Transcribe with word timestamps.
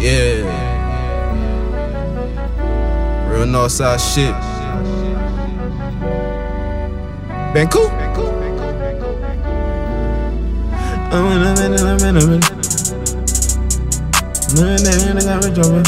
Yeah. 0.00 0.44
Real 3.28 3.46
Northside 3.46 3.98
shit. 3.98 4.34
Been 7.54 7.68
cool. 7.68 7.90
I'm 11.08 11.24
in 11.32 11.42
a 11.42 11.54
minute, 11.54 11.80
I'm 11.80 11.98
in 12.00 12.16
a 12.16 12.26
minute. 12.26 12.50
Man, 14.54 14.78
they 14.84 15.24
got 15.24 15.38
me 15.42 15.50
jumping. 15.54 15.86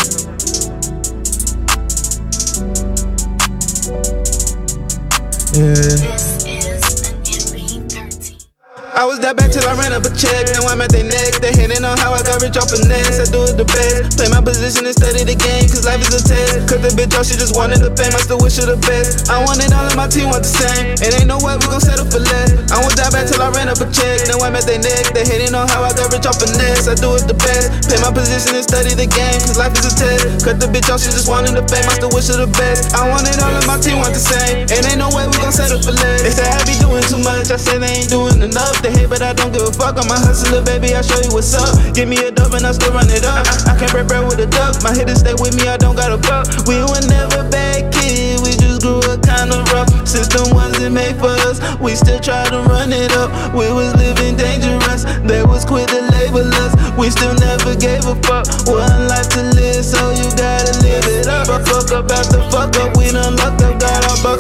Yeah. 5.53 5.98
I 8.99 9.07
was 9.07 9.23
that 9.23 9.39
bad 9.39 9.55
till 9.55 9.63
I 9.63 9.79
ran 9.79 9.95
up 9.95 10.03
a 10.03 10.11
check. 10.11 10.51
Now 10.51 10.67
I'm 10.67 10.83
at 10.83 10.91
their 10.91 11.07
neck. 11.07 11.39
They 11.39 11.55
hitting 11.55 11.87
on 11.87 11.95
how 12.03 12.19
I 12.19 12.19
got 12.27 12.43
rich 12.43 12.59
off 12.59 12.75
finesse. 12.75 13.23
I 13.23 13.31
do 13.31 13.47
it 13.47 13.55
the 13.55 13.63
best. 13.63 14.19
Play 14.19 14.27
my 14.27 14.43
position 14.43 14.91
and 14.91 14.97
study 14.99 15.23
the 15.23 15.39
game, 15.39 15.71
cause 15.71 15.87
life 15.87 16.03
is 16.03 16.19
a 16.19 16.23
test. 16.27 16.67
Cause 16.67 16.83
the 16.83 16.91
bitch, 16.99 17.15
all 17.15 17.23
she 17.23 17.39
just 17.39 17.55
wanted 17.55 17.79
the 17.79 17.95
fame. 17.95 18.11
I 18.11 18.19
still 18.27 18.43
wish 18.43 18.59
her 18.59 18.67
the 18.67 18.75
best. 18.83 19.31
I 19.31 19.39
wanted 19.47 19.71
all 19.71 19.87
of 19.87 19.95
my 19.95 20.11
team 20.11 20.35
want 20.35 20.43
the 20.43 20.51
same. 20.51 20.99
It 20.99 21.15
ain't 21.15 21.31
no 21.31 21.39
way 21.39 21.55
we 21.63 21.71
gon' 21.71 21.79
settle 21.79 22.11
for 22.11 22.19
less. 22.19 22.59
I 22.75 22.83
was 22.83 22.99
that 22.99 23.15
bad 23.15 23.31
till 23.31 23.39
I 23.39 23.55
ran 23.55 23.71
up 23.71 23.79
a 23.79 23.87
check. 23.87 24.27
Now 24.27 24.43
I'm 24.43 24.59
at 24.59 24.67
their 24.67 24.83
neck. 24.83 25.15
They 25.15 25.23
hitting 25.23 25.55
on 25.55 25.71
how 25.71 25.87
I 25.87 25.95
got 25.95 26.11
rich 26.11 26.27
off 26.27 26.43
finesse. 26.43 26.91
I 26.91 26.99
do 26.99 27.15
it 27.15 27.31
the 27.31 27.39
best. 27.39 27.87
Play 27.87 28.03
my 28.03 28.11
position 28.11 28.59
and 28.59 28.67
study 28.67 28.99
the 28.99 29.07
game, 29.07 29.39
cause 29.47 29.63
life 29.63 29.79
is 29.79 29.87
a 29.87 29.95
test. 29.95 30.43
Cause 30.43 30.59
the 30.59 30.67
bitch, 30.67 30.91
all 30.91 30.99
she 30.99 31.15
just 31.15 31.31
wanted 31.31 31.55
the 31.55 31.63
fame. 31.71 31.87
I 31.87 32.03
still 32.03 32.11
wish 32.11 32.27
her 32.35 32.39
the 32.43 32.51
best. 32.51 32.99
I 32.99 33.07
wanted 33.07 33.39
all 33.39 33.55
of 33.55 33.63
my 33.63 33.79
team 33.79 34.03
want 34.03 34.11
the 34.11 34.23
same. 34.27 34.67
It 34.67 34.83
ain't 34.91 34.99
no 34.99 35.07
way 35.15 35.23
we 35.31 35.39
gon' 35.39 35.55
settle 35.55 35.79
for 35.79 35.95
less. 35.95 36.27
They 36.27 36.35
say 36.35 36.51
I 36.51 36.59
be 36.67 36.75
doing 36.75 36.78
too 36.78 36.78
much. 37.29 37.53
I 37.53 37.57
say 37.61 37.77
they 37.77 38.01
ain't 38.01 38.09
doing 38.09 38.41
enough. 38.41 38.81
They 38.81 38.91
hate, 38.91 39.11
but 39.13 39.21
I 39.21 39.33
don't 39.37 39.53
give 39.53 39.69
a 39.69 39.73
fuck. 39.73 40.01
I'm 40.01 40.09
a 40.09 40.17
hustler, 40.17 40.65
baby. 40.65 40.97
I'll 40.97 41.05
show 41.05 41.21
you 41.21 41.33
what's 41.37 41.53
up. 41.53 41.69
Give 41.93 42.09
me 42.09 42.17
a 42.25 42.33
dub 42.33 42.55
and 42.57 42.65
I 42.65 42.73
still 42.73 42.93
run 42.93 43.09
it 43.13 43.25
up. 43.25 43.45
I, 43.69 43.77
can't 43.77 43.93
break 43.93 44.09
bread 44.09 44.25
with 44.25 44.41
a 44.41 44.49
duck. 44.49 44.81
My 44.81 44.93
hitters 44.97 45.21
stay 45.21 45.37
with 45.37 45.53
me. 45.53 45.69
I 45.69 45.77
don't 45.77 45.97
got 45.97 46.11
a 46.13 46.19
buck. 46.19 46.49
We 46.65 46.81
were 46.81 47.05
never 47.13 47.45
bad 47.53 47.93
kids. 47.93 48.41
We 48.41 48.57
just 48.57 48.81
grew 48.81 49.05
up 49.13 49.21
kinda 49.21 49.61
rough. 49.77 49.91
System 50.09 50.55
wasn't 50.57 50.95
made 50.95 51.17
for 51.21 51.35
us. 51.49 51.61
We 51.79 51.95
still 51.95 52.21
try 52.21 52.49
to 52.49 52.65
run 52.65 52.93
it 52.93 53.13
up. 53.13 53.29
We 53.53 53.69
was 53.77 53.93
living 54.01 54.37
dangerous. 54.37 55.05
They 55.29 55.45
was 55.45 55.65
quick 55.65 55.89
to 55.93 56.01
label 56.17 56.49
us. 56.65 56.73
We 56.97 57.11
still 57.11 57.35
never 57.37 57.77
gave 57.77 58.09
a 58.09 58.17
fuck. 58.25 58.49
One 58.65 59.07
life 59.07 59.29
to 59.37 59.43
live, 59.53 59.85
so 59.85 60.01
you 60.17 60.27
gotta 60.35 60.73
live 60.81 61.05
it 61.07 61.27
up. 61.29 61.49
I 61.49 61.61
fuck 61.63 61.93
up 61.93 62.11
after 62.11 62.41
fuck 62.51 62.73
up. 62.81 62.97
We 62.97 63.13
done 63.13 63.37
lucked 63.37 63.63
up, 63.63 63.68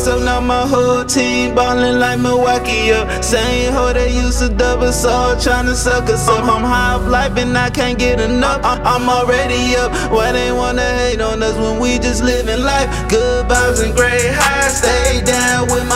up. 0.08 0.20
Now 0.22 0.40
my 0.40 0.66
whole 0.66 1.04
team 1.04 1.54
ballin' 1.54 1.98
like 2.00 2.18
Milwaukee 2.18 2.92
up. 2.92 3.06
Same 3.22 3.72
hoe 3.72 3.92
they 3.92 4.10
used 4.12 4.38
to 4.40 4.48
double 4.48 4.92
soul, 4.92 5.36
tryna 5.36 5.74
suck 5.74 6.08
us 6.08 6.28
up. 6.28 6.44
I'm 6.44 6.62
high 6.62 6.94
off 6.94 7.06
life 7.06 7.36
and 7.36 7.56
I 7.56 7.70
can't 7.70 7.98
get 7.98 8.20
enough. 8.20 8.60
I'm 8.64 9.08
already 9.08 9.76
up. 9.76 9.90
Why 10.12 10.32
they 10.32 10.50
wanna 10.52 10.88
hate 11.00 11.20
on 11.20 11.42
us 11.42 11.56
when 11.56 11.78
we 11.78 11.98
just 11.98 12.22
livin' 12.22 12.62
life? 12.62 12.88
Good 13.08 13.46
vibes 13.46 13.82
and 13.84 13.94
great 13.94 14.32
highs. 14.32 14.78
Stay 14.78 15.20
down 15.24 15.68
with 15.70 15.78
that 15.78 15.87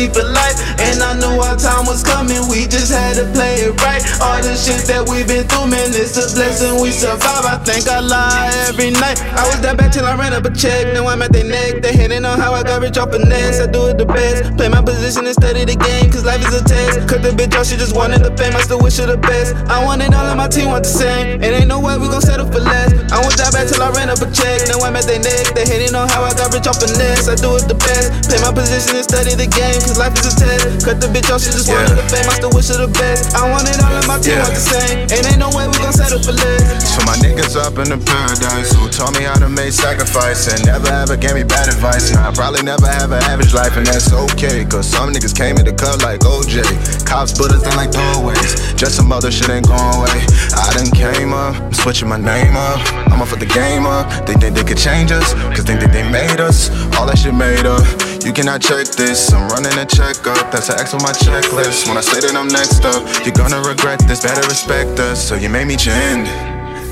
loyalty 0.00 0.12
for 0.12 0.26
life. 0.26 0.56
And 0.80 1.02
I 1.02 1.18
knew 1.18 1.40
our 1.40 1.56
time 1.56 1.86
was 1.86 2.02
coming, 2.02 2.40
we 2.48 2.66
just 2.66 2.92
had 2.92 3.16
to 3.16 3.24
play 3.32 3.66
it 3.66 3.76
right. 3.82 4.02
All 4.20 4.40
the 4.42 4.56
shit 4.56 4.86
that 4.88 5.08
we've 5.08 5.26
been 5.26 5.46
through, 5.46 5.68
man, 5.68 5.92
it's 5.92 6.16
a 6.16 6.24
blessing 6.34 6.80
we 6.80 6.90
survive. 6.90 7.44
I 7.44 7.58
think 7.64 7.88
I 7.88 8.00
lie 8.00 8.50
every 8.68 8.90
night. 8.90 9.20
I 9.36 9.46
was 9.48 9.60
that 9.60 9.76
bad 9.76 9.92
till 9.92 10.06
I 10.06 10.16
ran 10.16 10.32
up 10.32 10.44
a 10.44 10.52
check. 10.52 10.92
Now 10.94 11.06
I'm 11.08 11.22
at 11.22 11.32
their 11.32 11.44
neck. 11.44 11.82
They 11.82 11.92
hitting 11.92 12.24
on 12.24 12.38
how 12.38 12.52
I 12.52 12.62
got 12.62 12.80
rich 12.82 12.98
off 12.98 13.12
finesse. 13.12 13.60
I 13.60 13.66
do 13.66 13.88
it 13.88 13.98
the 13.98 14.06
best. 14.06 14.56
Play 14.56 14.68
my 14.68 14.82
position 14.82 15.26
and 15.26 15.34
study 15.34 15.64
the 15.64 15.76
game, 15.76 16.10
cause 16.10 16.24
life 16.24 16.40
is 16.40 16.54
a 16.54 16.64
test. 16.64 17.08
Cut 17.08 17.22
the 17.22 17.30
bitch 17.30 17.54
off, 17.58 17.66
she 17.66 17.76
just 17.76 17.94
wanted 17.94 18.24
the 18.24 18.32
fame. 18.36 18.56
I 18.56 18.62
still 18.62 18.80
wish 18.80 18.96
her 18.98 19.06
the 19.06 19.18
best. 19.18 19.54
I 19.68 19.84
wanted 19.84 20.14
all 20.14 20.26
of 20.26 20.36
my 20.36 20.48
team 20.48 20.68
want 20.68 20.84
the 20.84 20.92
same. 20.92 21.42
It 21.42 21.52
ain't 21.52 21.68
no 21.68 21.80
way 21.80 21.96
we 21.98 22.08
gon' 22.08 22.22
settle 22.22 22.46
for 22.46 22.60
less. 22.60 22.92
I 23.12 23.20
was 23.20 23.36
that 23.36 23.52
bad 23.52 23.68
till 23.68 23.82
I 23.82 23.90
ran 23.92 24.08
up 24.08 24.20
a 24.22 24.28
check. 24.32 24.68
Now 24.68 24.80
I'm 24.80 24.96
at 24.96 25.04
their 25.04 25.20
neck. 25.20 25.54
They 25.54 25.64
hitting 25.64 25.94
on 25.94 26.08
how 26.08 26.24
I 26.24 26.32
got 26.34 26.52
rich 26.54 26.66
off 26.66 26.80
finesse. 26.80 27.28
I 27.28 27.36
do 27.36 27.56
it 27.56 27.68
the 27.68 27.76
best. 27.76 28.30
Play 28.30 28.40
my 28.40 28.52
position 28.52 28.96
and 28.96 29.06
study 29.06 29.34
the 29.34 29.48
game, 29.50 29.80
cause 29.90 29.98
life 29.98 30.14
is 30.22 30.30
a 30.30 30.34
test. 30.38 30.86
Cut 30.86 31.00
the 31.02 31.08
bitch 31.10 31.26
off, 31.34 31.42
she 31.42 31.50
just 31.50 31.66
Yeah. 31.66 31.82
wanted 31.82 31.98
the 31.98 32.06
fame. 32.06 32.26
I 32.30 32.34
still 32.38 32.54
wish 32.54 32.68
her 32.70 32.78
the 32.78 32.86
best. 32.94 33.34
I 33.34 33.50
wanted 33.50 33.74
all 33.82 33.90
of 33.98 34.06
my 34.06 34.18
team 34.22 34.38
Yeah. 34.38 34.46
want 34.46 34.54
the 34.54 34.62
same. 34.62 34.98
It 35.10 35.26
ain't 35.26 35.38
no 35.42 35.50
way 35.50 35.66
we 35.66 35.76
gon' 35.82 35.92
settle 35.92 36.22
for 36.22 36.30
less. 36.32 36.94
For 36.94 37.02
my 37.10 37.16
niggas 37.18 37.56
up 37.58 37.74
in 37.82 37.90
the 37.90 37.98
paradise 37.98 38.70
who 38.72 38.86
taught 38.88 39.18
me 39.18 39.24
how 39.26 39.34
to 39.42 39.48
make 39.48 39.72
sacrifice 39.72 40.46
and 40.46 40.64
never 40.64 40.86
ever 41.02 41.16
gave 41.16 41.34
me 41.34 41.42
bad 41.42 41.66
advice. 41.66 42.12
Now 42.12 42.28
I 42.28 42.32
probably 42.32 42.62
never 42.62 42.86
have 42.86 43.10
an 43.10 43.22
average 43.24 43.52
life 43.52 43.76
and 43.76 43.86
that's 43.86 44.12
okay. 44.12 44.64
Cause 44.64 44.86
some 44.86 45.12
niggas 45.12 45.34
came 45.34 45.58
in 45.58 45.64
the 45.64 45.72
club 45.74 46.02
like 46.02 46.20
OJ. 46.22 46.62
Cops 47.04 47.32
put 47.32 47.50
us 47.50 47.62
in 47.66 47.74
like 47.76 47.90
throwaways. 47.90 48.76
Just 48.76 48.94
some 48.96 49.10
other 49.10 49.30
shit 49.32 49.50
ain't 49.50 49.66
going 49.66 49.94
away. 49.98 50.22
I 50.54 50.70
done 50.74 50.90
came 50.94 51.32
up, 51.34 51.56
I'm 51.56 51.74
switching 51.74 52.08
my 52.08 52.16
name 52.18 52.54
up. 52.56 52.78
I'ma 53.10 53.24
put 53.26 53.40
the 53.40 53.46
game 53.50 53.86
up. 53.86 54.06
They 54.26 54.34
think 54.34 54.54
they 54.54 54.62
could 54.64 54.78
change 54.78 55.10
us, 55.10 55.34
cause 55.54 55.64
they 55.64 55.76
think 55.76 55.92
they 55.92 56.06
made 56.08 56.40
us. 56.40 56.70
All 56.96 57.06
that 57.06 57.18
shit 57.18 57.34
made 57.34 57.66
up. 57.66 57.82
You 58.24 58.32
cannot 58.34 58.60
check 58.60 58.86
this. 58.86 59.32
I'm 59.32 59.48
running 59.48 59.76
a 59.78 59.86
checkup. 59.86 60.52
That's 60.52 60.68
an 60.68 60.78
X 60.78 60.92
on 60.92 61.02
my 61.02 61.12
checklist. 61.12 61.88
When 61.88 61.96
I 61.96 62.02
say 62.02 62.20
that 62.20 62.36
I'm 62.36 62.48
next 62.48 62.84
up, 62.84 63.02
you're 63.24 63.34
gonna 63.34 63.60
regret 63.66 63.98
this. 64.06 64.22
Better 64.22 64.46
respect 64.46 64.98
us. 65.00 65.26
So 65.26 65.36
you 65.36 65.48
made 65.48 65.66
me 65.66 65.76
change. 65.76 66.28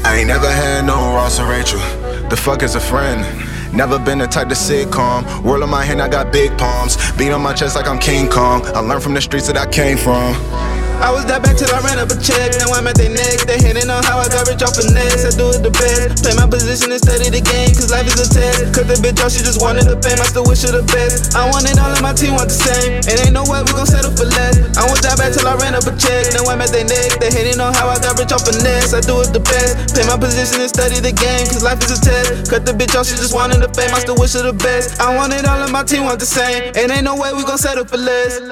I 0.05 0.17
ain't 0.17 0.29
never 0.29 0.51
had 0.51 0.87
no 0.87 0.95
Ross 0.95 1.39
or 1.39 1.47
Rachel. 1.47 1.81
The 2.31 2.37
fuck 2.37 2.63
is 2.63 2.77
a 2.77 2.81
friend? 2.81 3.21
Never 3.77 3.99
been 3.99 4.19
the 4.19 4.27
type 4.27 4.49
to 4.49 4.55
sit 4.55 4.91
calm. 4.91 5.25
World 5.45 5.63
on 5.63 5.71
my 5.71 5.85
hand, 5.85 6.01
I 6.01 6.09
got 6.09 6.33
big 6.33 6.57
palms. 6.57 6.97
Beat 7.19 7.31
on 7.31 7.43
my 7.43 7.53
chest 7.53 7.77
like 7.77 7.87
I'm 7.87 7.99
King 7.99 8.29
Kong. 8.29 8.65
I 8.75 8.81
learned 8.81 9.03
from 9.03 9.13
the 9.13 9.21
streets 9.21 9.47
that 9.49 9.57
I 9.59 9.67
came 9.67 9.99
from. 9.99 10.35
I 10.99 11.15
was 11.15 11.25
that 11.31 11.47
bad 11.47 11.55
till 11.55 11.71
I 11.71 11.79
ran 11.87 12.03
up 12.03 12.11
a 12.11 12.19
check. 12.19 12.59
Now 12.59 12.75
I'm 12.75 12.91
at 12.91 12.99
their 12.99 13.11
neck. 13.11 13.47
They 13.47 13.63
hitting 13.63 13.87
on 13.87 14.03
how 14.03 14.19
I 14.19 14.27
got 14.27 14.51
rich 14.51 14.67
off 14.67 14.75
finesse. 14.75 15.23
I 15.23 15.31
do 15.31 15.47
it 15.55 15.63
the 15.63 15.71
best. 15.71 16.27
Play 16.27 16.35
my 16.35 16.51
position 16.51 16.91
and 16.91 16.99
study 16.99 17.31
the 17.31 17.39
game, 17.39 17.71
cause 17.71 17.95
life 17.95 18.11
is 18.11 18.19
a 18.19 18.27
test. 18.27 18.75
Cause 18.75 18.91
the 18.91 18.99
bitch, 18.99 19.23
all 19.23 19.31
she 19.31 19.47
just 19.47 19.63
wanted 19.63 19.87
the 19.87 19.95
fame. 20.03 20.19
I 20.19 20.27
still 20.27 20.43
wish 20.43 20.67
her 20.67 20.75
the 20.75 20.83
best. 20.91 21.39
I 21.39 21.47
wanted 21.47 21.79
all 21.79 21.95
of 21.95 22.03
my 22.03 22.11
team 22.11 22.35
want 22.35 22.51
the 22.51 22.59
same. 22.59 22.99
It 23.07 23.15
ain't 23.23 23.31
no 23.31 23.47
way 23.47 23.63
we 23.63 23.71
gon' 23.79 23.87
settle 23.87 24.11
for 24.11 24.27
less. 24.27 24.59
I 24.75 24.91
was 24.91 24.99
that 25.07 25.15
bad 25.23 25.39
till 25.39 25.47
I 25.47 25.55
ran 25.63 25.79
up 25.79 25.87
a 25.87 25.95
check. 25.95 26.35
Now 26.35 26.51
I'm 26.51 26.59
at 26.59 26.75
their 26.75 26.85
neck. 26.85 27.23
They 27.23 27.31
hitting 27.31 27.63
on 27.63 27.71
how 27.79 27.87
I 27.87 28.03
got 28.03 28.19
rich 28.19 28.35
off 28.35 28.43
finesse. 28.43 28.91
I 28.91 28.99
do 28.99 29.23
it 29.23 29.31
the 29.31 29.43
best. 29.43 29.95
Play 29.95 30.03
my 30.11 30.19
position 30.19 30.67
and 30.67 30.71
study 30.71 30.99
the 30.99 31.15
game, 31.15 31.47
cause 31.47 31.63
life 31.63 31.79
is 31.87 31.95
a 31.95 32.01
test. 32.03 32.51
Cut 32.51 32.67
the 32.67 32.75
bitch 32.75 32.99
off, 32.99 33.07
she 33.07 33.15
just 33.15 33.31
wanted 33.31 33.63
the 33.63 33.71
fame. 33.71 33.95
I 33.95 34.03
still 34.03 34.19
wish 34.19 34.35
her 34.35 34.43
the 34.43 34.53
best. 34.53 34.99
I 34.99 35.15
wanted 35.15 35.47
all 35.47 35.63
of 35.63 35.71
my 35.71 35.87
team 35.87 36.11
want 36.11 36.19
the 36.19 36.27
same. 36.27 36.75
It 36.75 36.91
ain't 36.91 37.07
no 37.07 37.15
way 37.15 37.31
we 37.31 37.47
gon' 37.47 37.57
settle 37.57 37.87
for 37.87 38.03
less. 38.03 38.43